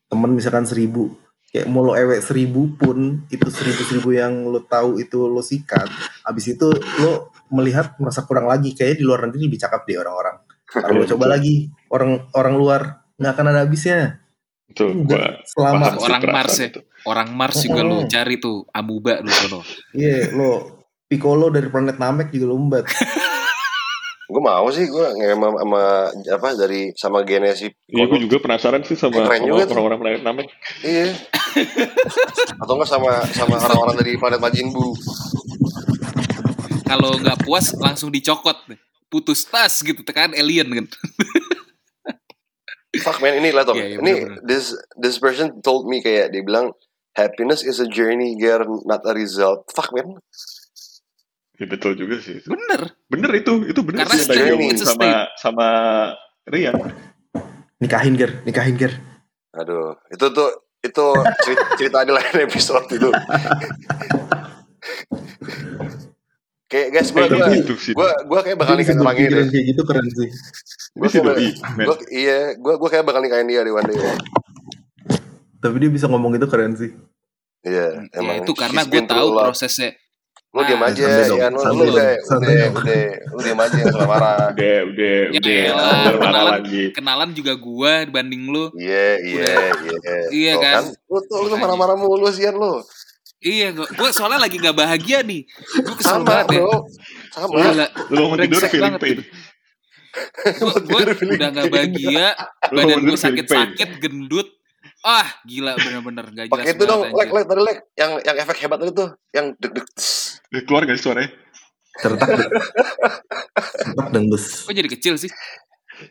[0.10, 1.14] temen misalkan seribu.
[1.54, 5.86] Kayak mau lo ewek seribu pun, itu seribu-seribu yang lo tahu itu lo sikat.
[6.26, 8.74] Abis itu lo melihat merasa kurang lagi.
[8.74, 10.42] Kayaknya di luar negeri lebih cakep deh orang-orang.
[10.66, 12.82] Kalau lo coba lagi, orang orang luar
[13.22, 14.18] nggak akan ada habisnya.
[14.66, 16.74] Itu gua Selama Orang Mars ya.
[16.74, 16.82] itu.
[17.06, 18.10] Orang Mars juga lu Mm-mm.
[18.10, 19.62] cari tuh amuba lu sono.
[19.94, 22.90] Iya, lo Piccolo dari planet Namek juga lo umbat.
[24.34, 28.98] Gue mau sih gue sama, sama apa dari sama genesi Iya, gue juga penasaran sih
[28.98, 30.48] sama, sama juga orang-orang planet Namek.
[30.82, 31.14] Iya.
[32.58, 34.98] Atau enggak sama sama orang-orang dari planet Majin Buu.
[36.90, 38.58] Kalau nggak puas langsung dicokot.
[39.14, 40.86] Putus tas gitu tekan alien kan.
[43.06, 43.78] Fuck man ini lah Tom.
[43.78, 46.74] Iya, iya, ini this this person told me kayak dia bilang
[47.14, 49.70] happiness is a journey gear not a result.
[49.74, 50.18] Fuck man.
[51.62, 52.42] Ya, betul juga sih.
[52.42, 52.50] itu.
[52.50, 52.98] Bener.
[53.06, 55.68] Bener itu, itu bener Karena sih a sama sama
[56.50, 56.74] Rian.
[57.78, 58.94] Nikahin ger, nikahin ger.
[59.54, 60.50] Aduh, itu tuh
[60.84, 61.06] itu
[61.46, 63.10] cerita, cerita di lain episode itu.
[66.68, 67.94] kayak guys gue gue sih.
[67.94, 69.46] gue gue kayak bakal nikahin orang ini.
[69.54, 70.30] kayak gitu keren sih.
[70.98, 73.98] Gue gue iya gue gue kayak bakal nikahin dia di one day.
[75.62, 76.92] Tapi dia bisa ngomong itu keren sih.
[77.64, 78.44] Iya, Ya emang.
[78.44, 79.96] itu karena gue tahu prosesnya.
[80.54, 82.74] Lu diam Ah, aja, ya lu, santai lu udah, udah, dong.
[82.78, 84.38] udah, lu diam aja nggak marah.
[84.54, 85.64] Udah, udah, Ya udah.
[86.22, 86.54] kenalan.
[86.62, 86.84] lagi.
[86.94, 88.70] Kenalan juga gua dibanding lu.
[88.76, 90.18] Iya, iya, iya.
[90.30, 90.84] Iya Tuh kan?
[91.10, 92.86] Lu tuh lu marah-marah mulu sian lu.
[93.42, 95.42] Iya, gua, gua soalnya lagi nggak bahagia nih.
[95.76, 96.60] Gue kesel Sama, banget ya.
[96.62, 96.78] bro.
[97.28, 97.56] Sama.
[97.60, 99.12] Gila, Lu mau tidur brengsek feeling banget pain.
[99.12, 99.24] gitu.
[100.64, 101.00] Gue gua
[101.34, 102.28] udah nggak bahagia,
[102.70, 104.48] Lu badan gue tidur sakit-sakit, gendut.
[105.04, 107.78] Ah, gila bener-bener gak jelas Pakai itu dong, lek, lek, tadi lek.
[107.94, 110.40] Yang yang efek hebat itu tuh, yang tss.
[110.48, 111.30] Udah keluar gak sih suaranya?
[111.94, 112.28] Tertak.
[113.84, 114.64] Tertak denggus.
[114.64, 115.32] Kok jadi kecil sih?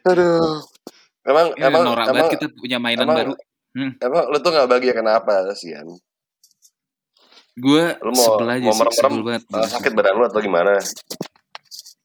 [0.05, 0.61] Aduh.
[1.23, 3.33] Emang, Ya, emang, norak emang, banget kita punya mainan emang, baru.
[3.73, 3.93] Hmm.
[3.97, 5.89] emang lu tuh gak bahagia kenapa, sian?
[7.53, 9.43] Gue Lu mau, sebel aja mau sih, sebel banget.
[9.49, 10.77] uh, sakit badan lu atau gimana?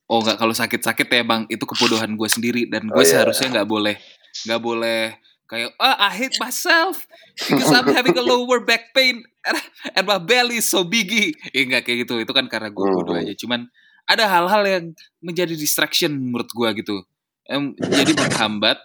[0.07, 3.11] Oh nggak kalau sakit-sakit ya bang, itu kebodohan gue sendiri dan gue Oh, iya.
[3.19, 3.95] seharusnya nggak boleh,
[4.43, 7.07] nggak boleh kayak ah I hate myself
[7.39, 9.57] because I'm having a lower back pain and,
[9.93, 11.31] and my belly is so biggy.
[11.49, 13.23] Eh nggak kayak gitu, itu kan karena gue bodoh Hmm.
[13.23, 13.33] aja.
[13.33, 13.71] Cuman
[14.03, 14.83] ada hal-hal yang
[15.19, 16.95] menjadi distraction menurut gue gitu,
[17.43, 18.79] Em, jadi menghambat,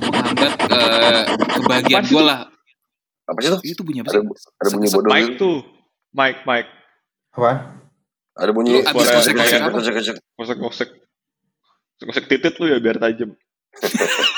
[0.00, 1.22] menghambat eh,
[1.54, 2.24] kebahagiaan gue itu?
[2.24, 2.48] lah.
[3.24, 3.60] Apa sih tuh?
[3.64, 4.28] Itu bunyi apa Ada, sih?
[4.56, 5.40] ada bunyi Sek- bodoh Mike gitu.
[5.40, 5.56] tuh.
[6.12, 6.70] Mike, Mike.
[7.32, 7.50] Apa?
[8.34, 9.74] Ada bunyi Lu abis Suara kosek-kosek kayak- apa?
[9.74, 10.16] Kosek-kosek.
[10.36, 10.88] Ngosek-ngosek.
[12.04, 13.30] Ngosek titit lu ya biar tajam.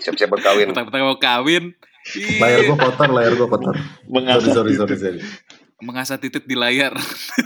[0.00, 0.66] Siap-siap buat kawin.
[0.70, 1.74] Petang-petang mau kawin.
[2.14, 3.74] Ih, Layar gua kotor, layar gua kotor.
[4.04, 5.20] Mengasah Sorry, sorry, sorry, sorry.
[5.80, 6.92] mengasah titit di layar.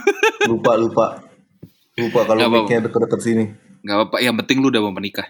[0.50, 1.06] Lupa, lupa.
[1.94, 3.44] Lupa kalau mic-nya deket-deket sini.
[3.80, 5.26] Gak apa-apa, yang penting lu udah mau menikah.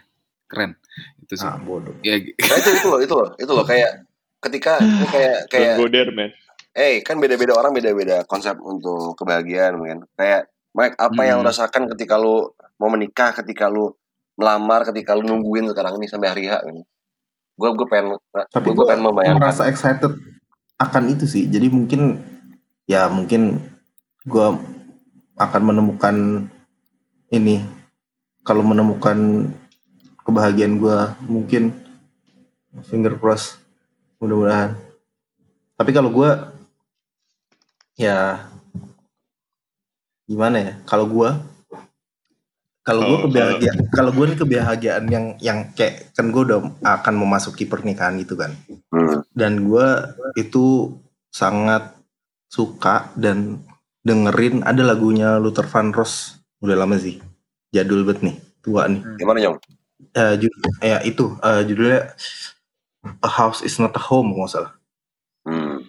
[0.47, 0.77] Keren.
[1.21, 1.45] Itu sih.
[1.45, 1.93] Ah, bodoh.
[2.01, 4.05] Ya, Nah itu itu loh, itu loh, itu loh kayak
[4.41, 6.31] ketika ini kayak kayak Don't go there, man.
[6.73, 9.99] eh kan beda-beda orang beda-beda konsep untuk kebahagiaan kan.
[10.15, 11.45] Kayak Mike apa yang Hmm.
[11.45, 13.93] lu rasakan ketika lu mau menikah, ketika lu
[14.35, 16.77] melamar, ketika lu nungguin sekarang ini sampai hari H kan.
[17.59, 18.15] Gue gue pengen
[18.55, 19.43] Tapi gue pengen membayangkan.
[19.43, 20.15] merasa excited
[20.79, 21.51] akan itu sih.
[21.51, 22.23] Jadi mungkin
[22.87, 23.59] ya mungkin
[24.23, 24.47] gue
[25.35, 26.47] akan menemukan
[27.35, 27.61] ini
[28.47, 29.51] kalau menemukan
[30.23, 31.75] kebahagiaan gue mungkin
[32.87, 33.59] finger cross
[34.23, 34.79] mudah-mudahan.
[35.75, 36.31] Tapi kalau gue
[37.99, 38.47] ya
[40.31, 40.73] gimana ya?
[40.87, 41.31] Kalau gue
[42.89, 47.15] kalau gue Oh, kebahagiaan kalau gue nih kebahagiaan yang yang kayak kan gue udah akan
[47.15, 48.57] memasuki pernikahan gitu kan.
[48.89, 49.21] Hmm.
[49.37, 49.87] dan gue
[50.35, 50.97] itu
[51.29, 51.93] sangat
[52.49, 53.61] suka dan
[54.01, 57.21] dengerin ada lagunya Luther Vandross udah lama sih.
[57.69, 58.37] Jadul banget nih.
[58.65, 59.05] Tua nih.
[59.21, 59.57] Gimana Nyong?
[60.17, 61.37] Eh, ju- ya itu.
[61.45, 62.17] Eh, judulnya
[63.21, 64.73] A House is Not a Home nggak salah.
[65.45, 65.85] Hmm.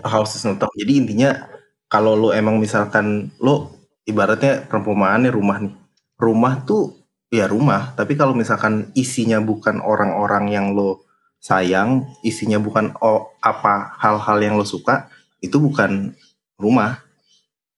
[0.00, 0.78] A House is Not a Home.
[0.80, 1.44] Jadi intinya
[1.86, 3.76] kalau lo emang misalkan lo
[4.08, 5.74] ibaratnya perumpamannya rumah nih
[6.18, 11.02] rumah tuh ya rumah tapi kalau misalkan isinya bukan orang-orang yang lo
[11.42, 15.10] sayang isinya bukan oh, apa hal-hal yang lo suka
[15.42, 16.14] itu bukan
[16.56, 17.02] rumah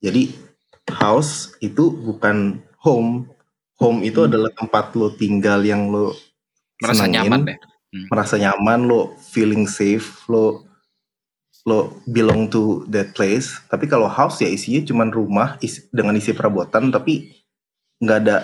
[0.04, 0.28] jadi
[0.92, 3.26] house itu bukan home
[3.80, 6.14] home itu adalah tempat lo tinggal yang lo
[6.76, 7.56] Merasa senengin, nyaman ya.
[7.90, 8.06] Hmm.
[8.12, 9.00] merasa nyaman lo
[9.32, 10.68] feeling safe lo
[11.66, 16.30] lo belong to that place tapi kalau house ya isinya cuman rumah isi, dengan isi
[16.30, 17.35] perabotan tapi
[17.98, 18.36] nggak ada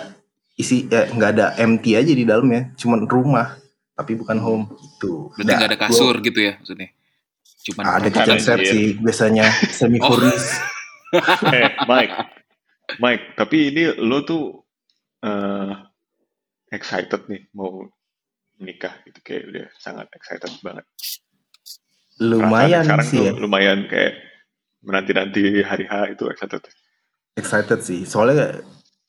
[0.53, 3.57] isi eh, nggak ada empty aja di dalamnya cuman rumah
[3.93, 4.65] tapi bukan home.
[4.73, 5.29] Gitu.
[5.33, 6.89] Berarti nggak ada kasur gua- gitu ya maksudnya.
[7.63, 8.67] Cuman ada kitchen set Anjir.
[8.67, 9.45] sih biasanya
[9.77, 10.09] semi Oh.
[10.11, 10.51] furnished
[11.47, 12.13] eh Mike.
[12.97, 14.65] Mike tapi ini lo tuh
[15.21, 15.71] eh,
[16.69, 17.85] excited nih mau
[18.57, 20.85] nikah gitu kayak udah sangat excited banget.
[22.17, 23.17] Lumayan Perasaan sih.
[23.17, 24.13] tuh ya lumayan kayak
[24.81, 26.61] menanti-nanti hari H itu excited.
[27.33, 28.05] Excited sih.
[28.05, 28.61] Soalnya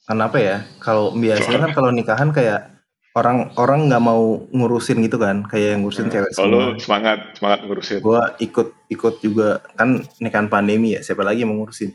[0.09, 0.57] kenapa ya?
[0.81, 2.71] Kalau biasanya kan kalau nikahan kayak
[3.15, 5.45] orang orang nggak mau ngurusin gitu kan?
[5.49, 6.81] Kayak yang ngurusin cewek kalau semua.
[6.81, 8.01] semangat semangat ngurusin.
[8.01, 9.65] Gue ikut ikut juga.
[9.77, 11.93] Kan nikahan pandemi ya siapa lagi yang mau ngurusin?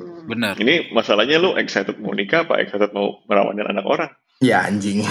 [0.00, 0.56] Benar.
[0.56, 4.08] ini masalahnya lo excited mau nikah apa excited mau merawatin anak orang?
[4.40, 5.04] Ya anjing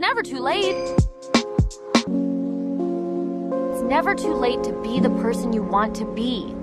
[0.00, 0.74] never too late.
[3.70, 6.54] It's never too late to be the person you want to be.